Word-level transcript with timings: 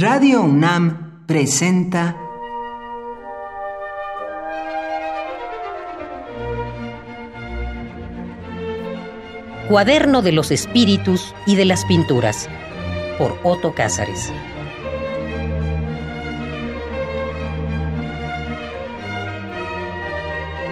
Radio 0.00 0.40
UNAM 0.40 1.26
presenta 1.26 2.16
Cuaderno 9.68 10.22
de 10.22 10.32
los 10.32 10.52
Espíritus 10.52 11.34
y 11.44 11.56
de 11.56 11.66
las 11.66 11.84
Pinturas 11.84 12.48
por 13.18 13.38
Otto 13.42 13.74
Cázares. 13.74 14.32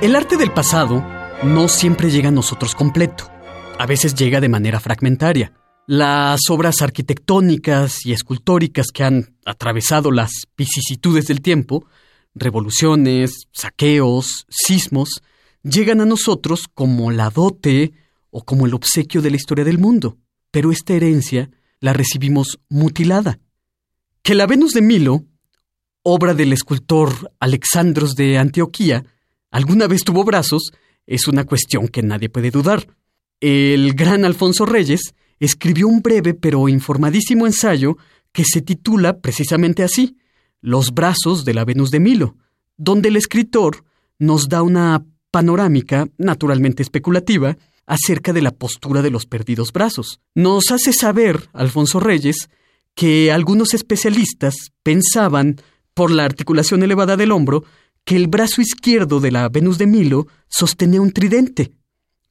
El 0.00 0.16
arte 0.16 0.36
del 0.36 0.50
pasado 0.50 1.06
no 1.44 1.68
siempre 1.68 2.10
llega 2.10 2.30
a 2.30 2.32
nosotros 2.32 2.74
completo. 2.74 3.30
A 3.78 3.86
veces 3.86 4.16
llega 4.16 4.40
de 4.40 4.48
manera 4.48 4.80
fragmentaria. 4.80 5.52
Las 5.86 6.40
obras 6.48 6.80
arquitectónicas 6.80 8.06
y 8.06 8.12
escultóricas 8.12 8.86
que 8.94 9.02
han 9.02 9.34
atravesado 9.44 10.12
las 10.12 10.30
vicisitudes 10.56 11.26
del 11.26 11.40
tiempo, 11.40 11.86
revoluciones, 12.34 13.48
saqueos, 13.50 14.46
sismos, 14.48 15.22
llegan 15.64 16.00
a 16.00 16.06
nosotros 16.06 16.66
como 16.72 17.10
la 17.10 17.30
dote 17.30 17.92
o 18.30 18.44
como 18.44 18.66
el 18.66 18.74
obsequio 18.74 19.22
de 19.22 19.30
la 19.30 19.36
historia 19.36 19.64
del 19.64 19.78
mundo. 19.78 20.18
Pero 20.52 20.70
esta 20.70 20.94
herencia 20.94 21.50
la 21.80 21.92
recibimos 21.92 22.60
mutilada. 22.68 23.40
Que 24.22 24.36
la 24.36 24.46
Venus 24.46 24.72
de 24.72 24.82
Milo, 24.82 25.24
obra 26.04 26.32
del 26.32 26.52
escultor 26.52 27.32
Alexandros 27.40 28.14
de 28.14 28.38
Antioquía, 28.38 29.04
alguna 29.50 29.88
vez 29.88 30.04
tuvo 30.04 30.22
brazos, 30.22 30.70
es 31.06 31.26
una 31.26 31.44
cuestión 31.44 31.88
que 31.88 32.02
nadie 32.02 32.28
puede 32.28 32.52
dudar. 32.52 32.86
El 33.40 33.94
gran 33.94 34.24
Alfonso 34.24 34.64
Reyes 34.64 35.12
escribió 35.44 35.88
un 35.88 36.02
breve 36.02 36.34
pero 36.34 36.68
informadísimo 36.68 37.46
ensayo 37.46 37.96
que 38.32 38.44
se 38.44 38.62
titula 38.62 39.18
precisamente 39.18 39.82
así, 39.82 40.16
Los 40.60 40.94
brazos 40.94 41.44
de 41.44 41.54
la 41.54 41.64
Venus 41.64 41.90
de 41.90 41.98
Milo, 41.98 42.36
donde 42.76 43.08
el 43.08 43.16
escritor 43.16 43.84
nos 44.20 44.48
da 44.48 44.62
una 44.62 45.04
panorámica, 45.32 46.06
naturalmente 46.16 46.84
especulativa, 46.84 47.56
acerca 47.86 48.32
de 48.32 48.42
la 48.42 48.52
postura 48.52 49.02
de 49.02 49.10
los 49.10 49.26
perdidos 49.26 49.72
brazos. 49.72 50.20
Nos 50.36 50.70
hace 50.70 50.92
saber, 50.92 51.48
Alfonso 51.52 51.98
Reyes, 51.98 52.48
que 52.94 53.32
algunos 53.32 53.74
especialistas 53.74 54.54
pensaban, 54.84 55.56
por 55.94 56.10
la 56.10 56.24
articulación 56.24 56.82
elevada 56.84 57.16
del 57.16 57.32
hombro, 57.32 57.64
que 58.04 58.16
el 58.16 58.28
brazo 58.28 58.62
izquierdo 58.62 59.20
de 59.20 59.32
la 59.32 59.48
Venus 59.48 59.76
de 59.78 59.86
Milo 59.86 60.28
sostenía 60.48 61.00
un 61.00 61.12
tridente, 61.12 61.72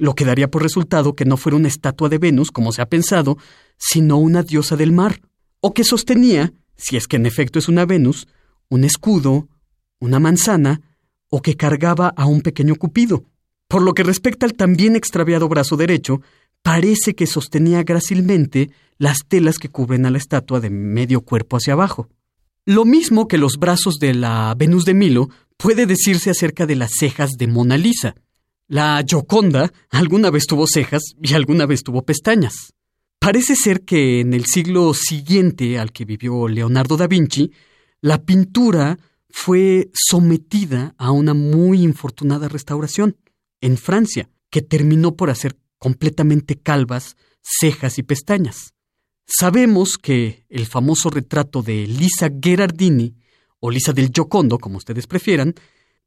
lo 0.00 0.14
que 0.14 0.24
daría 0.24 0.50
por 0.50 0.62
resultado 0.62 1.14
que 1.14 1.26
no 1.26 1.36
fuera 1.36 1.56
una 1.56 1.68
estatua 1.68 2.08
de 2.08 2.18
Venus, 2.18 2.50
como 2.50 2.72
se 2.72 2.80
ha 2.80 2.88
pensado, 2.88 3.36
sino 3.76 4.16
una 4.16 4.42
diosa 4.42 4.74
del 4.76 4.92
mar, 4.92 5.20
o 5.60 5.74
que 5.74 5.84
sostenía, 5.84 6.54
si 6.76 6.96
es 6.96 7.06
que 7.06 7.16
en 7.16 7.26
efecto 7.26 7.58
es 7.58 7.68
una 7.68 7.84
Venus, 7.84 8.26
un 8.70 8.84
escudo, 8.84 9.48
una 10.00 10.18
manzana, 10.18 10.80
o 11.28 11.42
que 11.42 11.56
cargaba 11.56 12.08
a 12.16 12.24
un 12.24 12.40
pequeño 12.40 12.76
cupido. 12.76 13.24
Por 13.68 13.82
lo 13.82 13.92
que 13.92 14.02
respecta 14.02 14.46
al 14.46 14.54
también 14.54 14.96
extraviado 14.96 15.48
brazo 15.48 15.76
derecho, 15.76 16.22
parece 16.62 17.14
que 17.14 17.26
sostenía 17.26 17.82
grácilmente 17.82 18.70
las 18.96 19.18
telas 19.28 19.58
que 19.58 19.68
cubren 19.68 20.06
a 20.06 20.10
la 20.10 20.18
estatua 20.18 20.60
de 20.60 20.70
medio 20.70 21.20
cuerpo 21.20 21.58
hacia 21.58 21.74
abajo. 21.74 22.08
Lo 22.64 22.86
mismo 22.86 23.28
que 23.28 23.38
los 23.38 23.58
brazos 23.58 23.98
de 23.98 24.14
la 24.14 24.54
Venus 24.56 24.86
de 24.86 24.94
Milo 24.94 25.28
puede 25.58 25.84
decirse 25.84 26.30
acerca 26.30 26.66
de 26.66 26.76
las 26.76 26.92
cejas 26.98 27.32
de 27.36 27.46
Mona 27.46 27.76
Lisa. 27.76 28.14
La 28.70 29.02
Gioconda 29.04 29.72
alguna 29.90 30.30
vez 30.30 30.46
tuvo 30.46 30.64
cejas 30.68 31.02
y 31.20 31.34
alguna 31.34 31.66
vez 31.66 31.82
tuvo 31.82 32.02
pestañas. 32.02 32.72
Parece 33.18 33.56
ser 33.56 33.80
que 33.82 34.20
en 34.20 34.32
el 34.32 34.44
siglo 34.46 34.94
siguiente 34.94 35.76
al 35.76 35.90
que 35.90 36.04
vivió 36.04 36.46
Leonardo 36.46 36.96
da 36.96 37.08
Vinci, 37.08 37.50
la 38.00 38.22
pintura 38.22 38.96
fue 39.28 39.90
sometida 39.92 40.94
a 40.98 41.10
una 41.10 41.34
muy 41.34 41.82
infortunada 41.82 42.46
restauración 42.46 43.16
en 43.60 43.76
Francia, 43.76 44.30
que 44.50 44.62
terminó 44.62 45.16
por 45.16 45.30
hacer 45.30 45.56
completamente 45.78 46.54
calvas 46.54 47.16
cejas 47.42 47.98
y 47.98 48.04
pestañas. 48.04 48.74
Sabemos 49.26 49.98
que 49.98 50.46
el 50.48 50.66
famoso 50.66 51.10
retrato 51.10 51.62
de 51.62 51.88
Lisa 51.88 52.28
Gherardini, 52.32 53.16
o 53.58 53.72
Lisa 53.72 53.92
del 53.92 54.12
Giocondo, 54.14 54.58
como 54.58 54.76
ustedes 54.76 55.08
prefieran, 55.08 55.56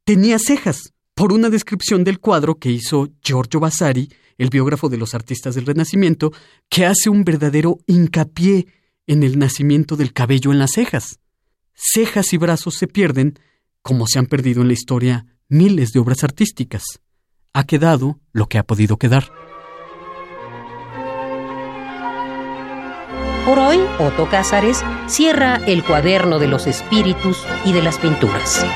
tenía 0.04 0.38
cejas, 0.38 0.93
por 1.14 1.32
una 1.32 1.50
descripción 1.50 2.04
del 2.04 2.18
cuadro 2.20 2.56
que 2.56 2.70
hizo 2.70 3.08
Giorgio 3.22 3.60
Vasari, 3.60 4.10
el 4.38 4.50
biógrafo 4.50 4.88
de 4.88 4.98
los 4.98 5.14
artistas 5.14 5.54
del 5.54 5.66
Renacimiento, 5.66 6.32
que 6.68 6.86
hace 6.86 7.08
un 7.10 7.24
verdadero 7.24 7.78
hincapié 7.86 8.66
en 9.06 9.22
el 9.22 9.38
nacimiento 9.38 9.96
del 9.96 10.12
cabello 10.12 10.52
en 10.52 10.58
las 10.58 10.72
cejas. 10.72 11.20
Cejas 11.74 12.32
y 12.32 12.36
brazos 12.36 12.74
se 12.74 12.86
pierden, 12.86 13.38
como 13.82 14.06
se 14.06 14.18
han 14.18 14.26
perdido 14.26 14.62
en 14.62 14.68
la 14.68 14.74
historia 14.74 15.26
miles 15.48 15.92
de 15.92 16.00
obras 16.00 16.24
artísticas 16.24 17.00
ha 17.54 17.64
quedado 17.64 18.18
lo 18.32 18.48
que 18.48 18.58
ha 18.58 18.64
podido 18.64 18.98
quedar. 18.98 19.30
Por 23.46 23.58
hoy, 23.58 23.78
Otto 23.98 24.28
Cázares 24.28 24.82
cierra 25.06 25.56
el 25.66 25.84
cuaderno 25.84 26.38
de 26.38 26.48
los 26.48 26.66
espíritus 26.66 27.46
y 27.64 27.72
de 27.72 27.82
las 27.82 27.98
pinturas. 27.98 28.66